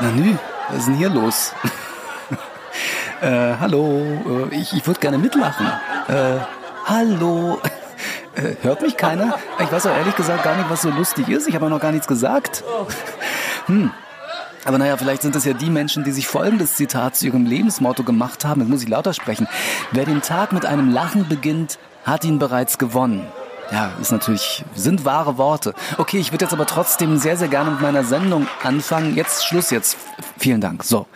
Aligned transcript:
Nanu, 0.00 0.36
was 0.68 0.78
ist 0.78 0.86
denn 0.88 0.94
hier 0.94 1.08
los? 1.08 1.52
äh, 3.22 3.54
hallo, 3.58 4.02
äh, 4.52 4.54
ich, 4.54 4.74
ich 4.74 4.86
würde 4.86 5.00
gerne 5.00 5.16
mitlachen. 5.16 5.66
Äh, 6.08 6.38
hallo. 6.84 7.60
Äh, 8.34 8.56
hört 8.62 8.82
mich 8.82 8.98
keiner? 8.98 9.38
Ich 9.58 9.72
weiß 9.72 9.86
auch 9.86 9.96
ehrlich 9.96 10.14
gesagt 10.14 10.44
gar 10.44 10.56
nicht, 10.56 10.68
was 10.68 10.82
so 10.82 10.90
lustig 10.90 11.30
ist. 11.30 11.48
Ich 11.48 11.54
habe 11.54 11.66
auch 11.66 11.70
noch 11.70 11.80
gar 11.80 11.92
nichts 11.92 12.06
gesagt. 12.06 12.62
Hm. 13.66 13.90
Aber 14.66 14.76
naja, 14.76 14.96
vielleicht 14.98 15.22
sind 15.22 15.34
es 15.34 15.46
ja 15.46 15.54
die 15.54 15.70
Menschen, 15.70 16.04
die 16.04 16.12
sich 16.12 16.26
folgendes 16.26 16.74
Zitat 16.74 17.16
zu 17.16 17.26
ihrem 17.26 17.46
Lebensmotto 17.46 18.02
gemacht 18.02 18.44
haben. 18.44 18.60
Jetzt 18.60 18.70
muss 18.70 18.82
ich 18.82 18.88
lauter 18.88 19.14
sprechen. 19.14 19.48
Wer 19.92 20.04
den 20.04 20.20
Tag 20.20 20.52
mit 20.52 20.66
einem 20.66 20.92
Lachen 20.92 21.26
beginnt, 21.28 21.78
hat 22.04 22.24
ihn 22.24 22.38
bereits 22.38 22.76
gewonnen. 22.76 23.26
Ja, 23.72 23.90
ist 24.00 24.12
natürlich, 24.12 24.64
sind 24.74 25.04
wahre 25.04 25.38
Worte. 25.38 25.74
Okay, 25.98 26.18
ich 26.18 26.32
würde 26.32 26.44
jetzt 26.44 26.52
aber 26.52 26.66
trotzdem 26.66 27.18
sehr, 27.18 27.36
sehr 27.36 27.48
gerne 27.48 27.72
mit 27.72 27.80
meiner 27.80 28.04
Sendung 28.04 28.46
anfangen. 28.62 29.16
Jetzt 29.16 29.44
Schluss 29.44 29.70
jetzt. 29.70 29.96
Vielen 30.38 30.60
Dank. 30.60 30.84
So. 30.84 31.06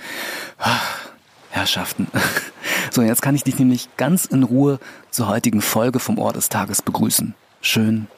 Herrschaften. 1.51 2.09
So, 2.93 3.03
jetzt 3.03 3.23
kann 3.23 3.37
ich 3.37 3.45
dich 3.45 3.57
nämlich 3.59 3.89
ganz 3.97 4.25
in 4.25 4.43
Ruhe 4.43 4.81
zur 5.11 5.29
heutigen 5.29 5.63
Folge 5.63 6.01
vom 6.01 6.19
Ort 6.19 6.35
des 6.35 6.49
Tages 6.49 6.83
begrüßen. 6.83 7.35
Schön, 7.61 8.09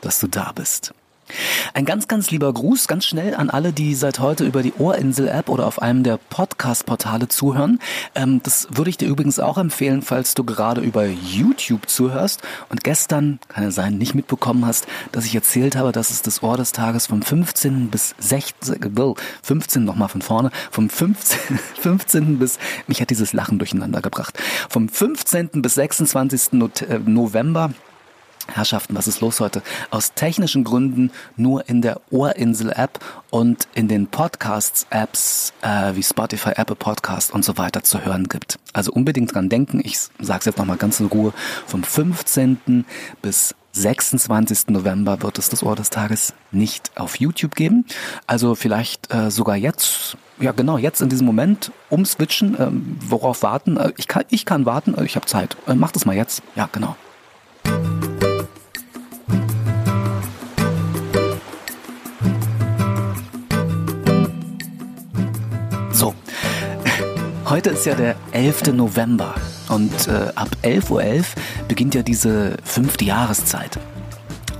dass 0.00 0.20
du 0.20 0.26
da 0.26 0.52
bist. 0.54 0.94
Ein 1.74 1.84
ganz, 1.84 2.08
ganz 2.08 2.30
lieber 2.30 2.52
Gruß, 2.52 2.86
ganz 2.86 3.06
schnell 3.06 3.34
an 3.34 3.48
alle, 3.48 3.72
die 3.72 3.94
seit 3.94 4.18
heute 4.18 4.44
über 4.44 4.62
die 4.62 4.74
Ohrinsel-App 4.78 5.48
oder 5.48 5.66
auf 5.66 5.80
einem 5.80 6.02
der 6.02 6.18
Podcast-Portale 6.18 7.28
zuhören. 7.28 7.78
Ähm, 8.14 8.40
das 8.42 8.68
würde 8.70 8.90
ich 8.90 8.98
dir 8.98 9.08
übrigens 9.08 9.38
auch 9.38 9.56
empfehlen, 9.56 10.02
falls 10.02 10.34
du 10.34 10.44
gerade 10.44 10.80
über 10.80 11.06
YouTube 11.06 11.88
zuhörst 11.88 12.42
und 12.68 12.84
gestern, 12.84 13.38
kann 13.48 13.64
ja 13.64 13.70
sein, 13.70 13.96
nicht 13.96 14.14
mitbekommen 14.14 14.66
hast, 14.66 14.86
dass 15.12 15.24
ich 15.24 15.34
erzählt 15.34 15.76
habe, 15.76 15.92
dass 15.92 16.10
es 16.10 16.22
das 16.22 16.42
Ohr 16.42 16.56
des 16.56 16.72
Tages 16.72 17.06
vom 17.06 17.22
15. 17.22 17.88
bis 17.88 18.14
16. 18.18 18.80
15 19.42 19.84
nochmal 19.84 20.08
von 20.08 20.22
vorne, 20.22 20.50
vom 20.70 20.90
15, 20.90 21.58
15. 21.80 22.38
bis, 22.38 22.58
mich 22.86 23.00
hat 23.00 23.10
dieses 23.10 23.32
Lachen 23.32 23.58
durcheinander 23.58 24.02
gebracht, 24.02 24.38
vom 24.68 24.88
15. 24.88 25.62
bis 25.62 25.74
26. 25.74 26.52
Äh, 26.52 26.98
November 27.04 27.70
Herrschaften, 28.48 28.94
was 28.94 29.06
ist 29.06 29.20
los 29.20 29.40
heute? 29.40 29.62
Aus 29.90 30.14
technischen 30.14 30.64
Gründen 30.64 31.10
nur 31.36 31.68
in 31.68 31.82
der 31.82 32.00
Ohrinsel-App 32.10 32.98
und 33.30 33.68
in 33.74 33.88
den 33.88 34.06
Podcasts-Apps 34.06 35.52
äh, 35.62 35.94
wie 35.94 36.02
Spotify, 36.02 36.50
Apple 36.56 36.76
Podcast 36.76 37.32
und 37.32 37.44
so 37.44 37.58
weiter 37.58 37.82
zu 37.82 38.04
hören 38.04 38.28
gibt. 38.28 38.58
Also 38.72 38.92
unbedingt 38.92 39.34
dran 39.34 39.48
denken. 39.48 39.80
Ich 39.84 39.98
sage 39.98 40.40
es 40.40 40.44
jetzt 40.46 40.58
nochmal 40.58 40.76
ganz 40.76 41.00
in 41.00 41.06
Ruhe. 41.06 41.32
Vom 41.66 41.82
15. 41.82 42.84
bis 43.20 43.54
26. 43.72 44.68
November 44.68 45.22
wird 45.22 45.38
es 45.38 45.48
das 45.48 45.62
Ohr 45.62 45.76
des 45.76 45.90
Tages 45.90 46.34
nicht 46.50 46.90
auf 46.96 47.18
YouTube 47.18 47.54
geben. 47.54 47.86
Also 48.26 48.54
vielleicht 48.54 49.12
äh, 49.12 49.30
sogar 49.30 49.56
jetzt, 49.56 50.16
ja 50.38 50.52
genau, 50.52 50.78
jetzt 50.78 51.00
in 51.00 51.08
diesem 51.08 51.26
Moment 51.26 51.72
umswitchen. 51.88 52.56
Ähm, 52.58 52.98
worauf 53.00 53.42
warten? 53.42 53.76
Äh, 53.78 53.92
ich, 53.96 54.08
kann, 54.08 54.24
ich 54.28 54.44
kann 54.44 54.66
warten, 54.66 54.94
äh, 54.94 55.04
ich 55.04 55.16
habe 55.16 55.26
Zeit. 55.26 55.56
Äh, 55.66 55.74
mach 55.74 55.92
das 55.92 56.04
mal 56.04 56.14
jetzt. 56.14 56.42
Ja, 56.54 56.68
genau. 56.70 56.96
Heute 67.44 67.70
ist 67.70 67.86
ja 67.86 67.94
der 67.94 68.14
11. 68.30 68.72
November 68.72 69.34
und 69.68 70.06
äh, 70.06 70.32
ab 70.36 70.48
11.11 70.62 70.90
Uhr 70.90 71.00
.11 71.00 71.24
beginnt 71.66 71.94
ja 71.94 72.02
diese 72.02 72.56
fünfte 72.62 73.04
Jahreszeit. 73.04 73.78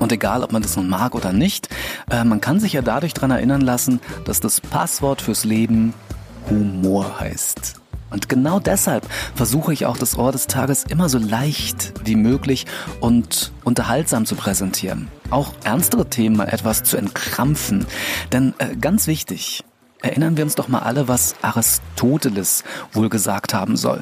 Und 0.00 0.10
egal, 0.10 0.42
ob 0.42 0.52
man 0.52 0.62
das 0.62 0.76
nun 0.76 0.88
mag 0.88 1.14
oder 1.14 1.32
nicht, 1.32 1.68
äh, 2.10 2.24
man 2.24 2.40
kann 2.40 2.58
sich 2.58 2.72
ja 2.72 2.82
dadurch 2.82 3.14
daran 3.14 3.30
erinnern 3.30 3.60
lassen, 3.60 4.00
dass 4.24 4.40
das 4.40 4.60
Passwort 4.60 5.22
fürs 5.22 5.44
Leben 5.44 5.94
Humor 6.50 7.20
heißt. 7.20 7.76
Und 8.10 8.28
genau 8.28 8.58
deshalb 8.58 9.06
versuche 9.34 9.72
ich 9.72 9.86
auch 9.86 9.96
das 9.96 10.18
Ohr 10.18 10.32
des 10.32 10.46
Tages 10.46 10.84
immer 10.84 11.08
so 11.08 11.18
leicht 11.18 11.94
wie 12.04 12.16
möglich 12.16 12.66
und 13.00 13.52
unterhaltsam 13.64 14.26
zu 14.26 14.34
präsentieren. 14.34 15.08
Auch 15.30 15.52
ernstere 15.64 16.10
Themen 16.10 16.36
mal 16.36 16.48
etwas 16.48 16.82
zu 16.82 16.96
entkrampfen. 16.96 17.86
Denn 18.32 18.54
äh, 18.58 18.76
ganz 18.76 19.06
wichtig, 19.06 19.64
Erinnern 20.02 20.36
wir 20.36 20.42
uns 20.42 20.56
doch 20.56 20.66
mal 20.66 20.80
alle, 20.80 21.06
was 21.06 21.36
Aristoteles 21.42 22.64
wohl 22.92 23.08
gesagt 23.08 23.54
haben 23.54 23.76
soll. 23.76 24.00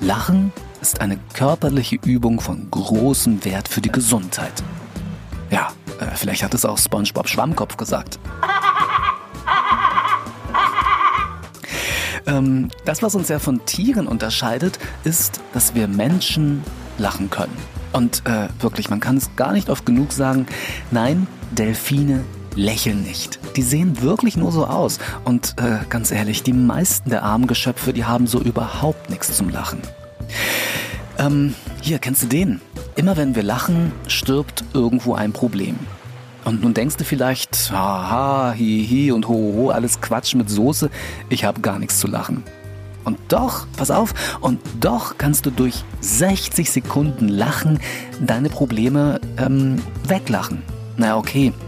Lachen 0.00 0.52
ist 0.80 1.00
eine 1.00 1.18
körperliche 1.34 1.96
Übung 2.04 2.40
von 2.40 2.68
großem 2.68 3.44
Wert 3.44 3.68
für 3.68 3.80
die 3.80 3.92
Gesundheit. 3.92 4.52
Ja, 5.50 5.68
äh, 6.00 6.16
vielleicht 6.16 6.42
hat 6.42 6.52
es 6.52 6.64
auch 6.64 6.78
SpongeBob 6.78 7.28
Schwammkopf 7.28 7.76
gesagt. 7.76 8.18
Ähm, 12.28 12.70
das, 12.84 13.04
was 13.04 13.14
uns 13.14 13.28
ja 13.28 13.38
von 13.38 13.64
Tieren 13.66 14.08
unterscheidet, 14.08 14.80
ist, 15.04 15.40
dass 15.52 15.76
wir 15.76 15.86
Menschen 15.86 16.64
lachen 16.98 17.30
können. 17.30 17.56
Und 17.92 18.26
äh, 18.26 18.48
wirklich, 18.58 18.90
man 18.90 18.98
kann 18.98 19.16
es 19.16 19.30
gar 19.36 19.52
nicht 19.52 19.70
oft 19.70 19.86
genug 19.86 20.10
sagen, 20.10 20.46
nein, 20.90 21.28
Delfine 21.52 22.24
lächeln 22.56 23.02
nicht. 23.02 23.38
Die 23.54 23.62
sehen 23.62 24.02
wirklich 24.02 24.36
nur 24.36 24.50
so 24.50 24.66
aus. 24.66 24.98
Und 25.24 25.54
äh, 25.58 25.78
ganz 25.88 26.10
ehrlich, 26.10 26.42
die 26.42 26.52
meisten 26.52 27.10
der 27.10 27.22
armen 27.22 27.46
Geschöpfe, 27.46 27.92
die 27.92 28.04
haben 28.04 28.26
so 28.26 28.40
überhaupt 28.40 29.10
nichts 29.10 29.36
zum 29.36 29.48
Lachen. 29.50 29.80
Ähm, 31.18 31.54
hier, 31.80 31.98
kennst 31.98 32.22
du 32.24 32.26
den? 32.26 32.60
Immer 32.96 33.16
wenn 33.16 33.34
wir 33.34 33.42
lachen, 33.42 33.92
stirbt 34.08 34.64
irgendwo 34.74 35.14
ein 35.14 35.32
Problem. 35.32 35.78
Und 36.44 36.62
nun 36.62 36.74
denkst 36.74 36.96
du 36.96 37.04
vielleicht, 37.04 37.72
haha, 37.72 38.54
hi, 38.56 38.86
hi 38.88 39.12
und 39.12 39.28
ho, 39.28 39.54
ho, 39.56 39.70
alles 39.70 40.00
Quatsch 40.00 40.34
mit 40.34 40.48
Soße, 40.48 40.90
ich 41.28 41.44
habe 41.44 41.60
gar 41.60 41.78
nichts 41.78 41.98
zu 41.98 42.06
lachen. 42.06 42.44
Und 43.04 43.18
doch, 43.28 43.66
pass 43.76 43.90
auf, 43.90 44.14
und 44.40 44.60
doch 44.80 45.16
kannst 45.18 45.46
du 45.46 45.50
durch 45.50 45.84
60 46.00 46.70
Sekunden 46.70 47.28
Lachen 47.28 47.80
deine 48.20 48.48
Probleme 48.48 49.20
ähm, 49.38 49.82
weglachen. 50.06 50.62
Na 50.96 51.16
okay, 51.16 51.48
hm, 51.48 51.65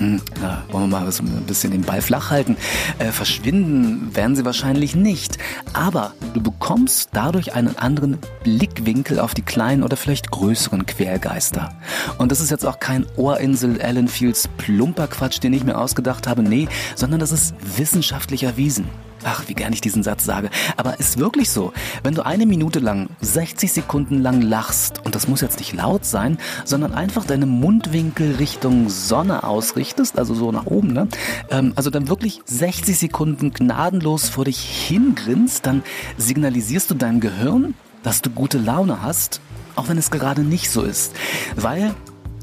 ja, 0.00 0.62
wollen 0.70 0.90
wir 0.90 1.00
mal 1.00 1.06
ein 1.06 1.44
bisschen 1.46 1.70
den 1.70 1.82
Ball 1.82 2.02
flach 2.02 2.30
halten. 2.30 2.56
Äh, 2.98 3.12
verschwinden 3.12 4.14
werden 4.14 4.36
sie 4.36 4.44
wahrscheinlich 4.44 4.94
nicht. 4.94 5.38
Aber 5.72 6.12
du 6.34 6.42
bekommst 6.42 7.10
dadurch 7.12 7.54
einen 7.54 7.76
anderen 7.76 8.18
Blickwinkel 8.42 9.18
auf 9.18 9.34
die 9.34 9.42
kleinen 9.42 9.82
oder 9.82 9.96
vielleicht 9.96 10.30
größeren 10.30 10.86
Quergeister. 10.86 11.74
Und 12.18 12.32
das 12.32 12.40
ist 12.40 12.50
jetzt 12.50 12.66
auch 12.66 12.80
kein 12.80 13.06
Ohrinsel 13.16 13.80
Alan 13.80 14.08
Fields 14.08 14.48
plumper 14.56 15.08
Quatsch, 15.08 15.42
den 15.42 15.52
ich 15.52 15.64
mir 15.64 15.78
ausgedacht 15.78 16.26
habe. 16.26 16.42
Nee, 16.42 16.68
sondern 16.96 17.20
das 17.20 17.32
ist 17.32 17.54
wissenschaftlich 17.76 18.44
erwiesen. 18.44 18.88
Ach, 19.24 19.44
wie 19.46 19.54
gern 19.54 19.72
ich 19.72 19.80
diesen 19.80 20.02
Satz 20.02 20.24
sage. 20.24 20.50
Aber 20.76 20.98
ist 20.98 21.18
wirklich 21.18 21.50
so. 21.50 21.72
Wenn 22.02 22.14
du 22.14 22.24
eine 22.24 22.46
Minute 22.46 22.78
lang, 22.78 23.08
60 23.20 23.72
Sekunden 23.72 24.20
lang 24.20 24.40
lachst, 24.40 25.04
und 25.04 25.14
das 25.14 25.28
muss 25.28 25.40
jetzt 25.40 25.58
nicht 25.58 25.72
laut 25.72 26.04
sein, 26.04 26.38
sondern 26.64 26.92
einfach 26.92 27.24
deine 27.24 27.46
Mundwinkel 27.46 28.36
Richtung 28.36 28.88
Sonne 28.88 29.44
ausrichtest, 29.44 30.18
also 30.18 30.34
so 30.34 30.50
nach 30.52 30.66
oben, 30.66 30.92
ne? 30.92 31.08
Ähm, 31.50 31.72
also 31.76 31.90
dann 31.90 32.08
wirklich 32.08 32.40
60 32.46 32.98
Sekunden 32.98 33.52
gnadenlos 33.52 34.28
vor 34.28 34.44
dich 34.44 34.58
hingrinst, 34.58 35.66
dann 35.66 35.82
signalisierst 36.16 36.90
du 36.90 36.94
deinem 36.94 37.20
Gehirn, 37.20 37.74
dass 38.02 38.22
du 38.22 38.30
gute 38.30 38.58
Laune 38.58 39.02
hast, 39.02 39.40
auch 39.76 39.88
wenn 39.88 39.98
es 39.98 40.10
gerade 40.10 40.42
nicht 40.42 40.70
so 40.70 40.82
ist. 40.82 41.14
Weil 41.56 41.94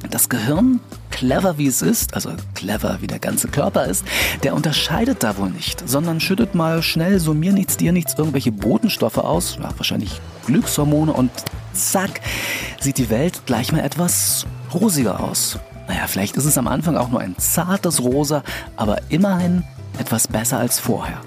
das 0.10 0.30
Gehirn, 0.30 0.80
clever 1.12 1.58
wie 1.58 1.68
es 1.68 1.82
ist, 1.82 2.14
also 2.14 2.32
clever 2.56 2.98
wie 3.02 3.08
der 3.08 3.20
ganze 3.20 3.48
Körper 3.48 3.86
ist, 3.86 4.06
der 4.44 4.56
unterscheidet 4.56 5.24
da 5.24 5.38
wohl 5.38 5.50
nicht, 5.50 5.88
sondern 5.88 6.20
schüttet 6.20 6.56
mal 6.56 6.82
schnell 6.82 7.20
so 7.20 7.34
mir 7.34 7.52
nichts, 7.52 7.78
dir 7.78 7.92
nichts 7.92 8.16
irgendwelche 8.18 8.52
Botenstoffe 8.52 9.18
aus, 9.18 9.58
ja, 9.62 9.70
wahrscheinlich 9.78 10.22
Glückshormone 10.46 11.12
und 11.12 11.32
zack, 11.74 12.22
sieht 12.80 12.98
die 12.98 13.10
Welt 13.10 13.42
gleich 13.46 13.72
mal 13.72 13.82
etwas 13.82 14.46
rosiger 14.74 15.20
aus. 15.20 15.60
Naja, 15.88 16.08
vielleicht 16.08 16.38
ist 16.38 16.46
es 16.46 16.58
am 16.58 16.68
Anfang 16.68 16.98
auch 16.98 17.10
nur 17.10 17.20
ein 17.20 17.36
zartes 17.38 18.02
Rosa, 18.02 18.44
aber 18.78 19.00
immerhin 19.10 19.64
etwas 19.98 20.28
besser 20.28 20.60
als 20.60 20.80
vorher. 20.80 21.20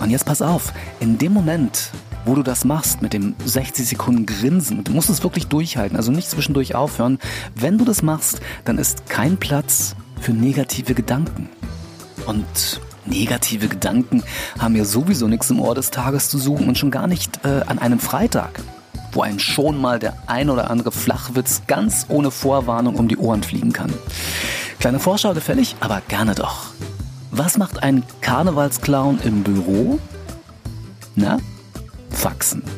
Und 0.00 0.10
jetzt 0.10 0.26
pass 0.26 0.42
auf, 0.42 0.72
in 1.00 1.18
dem 1.18 1.32
Moment, 1.32 1.90
wo 2.24 2.34
du 2.34 2.42
das 2.42 2.64
machst 2.64 3.02
mit 3.02 3.12
dem 3.12 3.34
60 3.44 3.86
Sekunden 3.86 4.26
Grinsen, 4.26 4.84
du 4.84 4.92
musst 4.92 5.10
es 5.10 5.22
wirklich 5.22 5.46
durchhalten, 5.46 5.96
also 5.96 6.10
nicht 6.10 6.28
zwischendurch 6.28 6.74
aufhören. 6.74 7.18
Wenn 7.54 7.78
du 7.78 7.84
das 7.84 8.02
machst, 8.02 8.40
dann 8.64 8.78
ist 8.78 9.06
kein 9.08 9.36
Platz 9.36 9.94
für 10.20 10.32
negative 10.32 10.94
Gedanken. 10.94 11.48
Und 12.26 12.80
negative 13.06 13.68
Gedanken 13.68 14.22
haben 14.58 14.76
ja 14.76 14.84
sowieso 14.84 15.28
nichts 15.28 15.50
im 15.50 15.60
Ohr 15.60 15.74
des 15.74 15.90
Tages 15.90 16.28
zu 16.28 16.38
suchen 16.38 16.68
und 16.68 16.78
schon 16.78 16.90
gar 16.90 17.06
nicht 17.06 17.44
äh, 17.44 17.62
an 17.66 17.78
einem 17.78 17.98
Freitag, 17.98 18.60
wo 19.12 19.22
ein 19.22 19.38
schon 19.38 19.80
mal 19.80 19.98
der 19.98 20.16
ein 20.26 20.48
oder 20.48 20.70
andere 20.70 20.90
Flachwitz 20.90 21.62
ganz 21.66 22.06
ohne 22.08 22.30
Vorwarnung 22.30 22.96
um 22.96 23.08
die 23.08 23.18
Ohren 23.18 23.42
fliegen 23.42 23.72
kann. 23.72 23.92
Kleine 24.78 25.00
Vorschau 25.00 25.34
gefällig, 25.34 25.76
aber 25.80 26.02
gerne 26.08 26.34
doch. 26.34 26.66
Was 27.30 27.58
macht 27.58 27.82
ein 27.82 28.04
Karnevalsclown 28.20 29.18
im 29.24 29.42
Büro? 29.42 29.98
Na, 31.16 31.38
Faxen. 32.14 32.62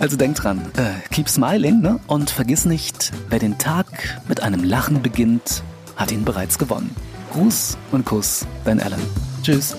Also 0.00 0.16
denk 0.18 0.36
dran, 0.36 0.60
äh, 0.76 1.00
keep 1.10 1.28
smiling, 1.30 1.80
ne? 1.80 1.98
Und 2.08 2.28
vergiss 2.28 2.66
nicht, 2.66 3.12
wer 3.30 3.38
den 3.38 3.56
Tag 3.56 3.86
mit 4.28 4.42
einem 4.42 4.62
Lachen 4.62 5.00
beginnt, 5.00 5.62
hat 5.96 6.12
ihn 6.12 6.26
bereits 6.26 6.58
gewonnen. 6.58 6.94
Gruß 7.32 7.78
und 7.90 8.04
Kuss, 8.04 8.44
dein 8.64 8.80
Alan. 8.80 9.00
Tschüss. 9.42 9.76